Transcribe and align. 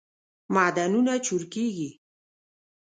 معدنونه 0.55 1.13
چورکیږی 1.25 1.89